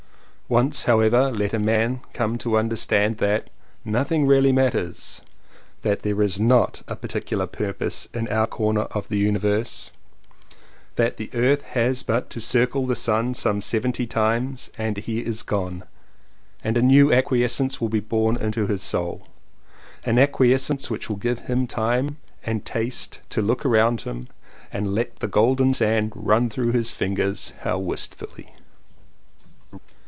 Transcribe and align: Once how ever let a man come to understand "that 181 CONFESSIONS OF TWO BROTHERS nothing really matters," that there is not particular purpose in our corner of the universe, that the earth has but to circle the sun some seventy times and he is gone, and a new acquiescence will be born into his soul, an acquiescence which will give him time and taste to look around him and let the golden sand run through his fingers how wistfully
Once 0.49 0.83
how 0.83 0.99
ever 0.99 1.31
let 1.31 1.53
a 1.53 1.59
man 1.59 2.01
come 2.11 2.37
to 2.37 2.57
understand 2.57 3.19
"that 3.19 3.49
181 3.83 4.53
CONFESSIONS 4.53 4.65
OF 5.21 5.23
TWO 5.23 5.23
BROTHERS 5.23 5.23
nothing 5.23 5.27
really 5.37 5.71
matters," 5.71 5.83
that 5.83 6.01
there 6.01 6.21
is 6.21 6.39
not 6.41 6.99
particular 7.01 7.47
purpose 7.47 8.09
in 8.13 8.27
our 8.27 8.45
corner 8.45 8.81
of 8.91 9.07
the 9.07 9.17
universe, 9.17 9.91
that 10.95 11.15
the 11.15 11.29
earth 11.33 11.61
has 11.61 12.03
but 12.03 12.29
to 12.29 12.41
circle 12.41 12.85
the 12.85 12.97
sun 12.97 13.33
some 13.33 13.61
seventy 13.61 14.05
times 14.05 14.69
and 14.77 14.97
he 14.97 15.19
is 15.19 15.41
gone, 15.41 15.85
and 16.65 16.75
a 16.75 16.81
new 16.81 17.13
acquiescence 17.13 17.79
will 17.79 17.87
be 17.87 18.01
born 18.01 18.35
into 18.35 18.67
his 18.67 18.83
soul, 18.83 19.25
an 20.03 20.19
acquiescence 20.19 20.89
which 20.91 21.07
will 21.07 21.15
give 21.15 21.39
him 21.47 21.65
time 21.65 22.17
and 22.43 22.65
taste 22.65 23.21
to 23.29 23.41
look 23.41 23.65
around 23.65 24.01
him 24.01 24.27
and 24.69 24.93
let 24.93 25.15
the 25.19 25.29
golden 25.29 25.73
sand 25.73 26.11
run 26.13 26.49
through 26.49 26.73
his 26.73 26.91
fingers 26.91 27.53
how 27.61 27.79
wistfully 27.79 28.49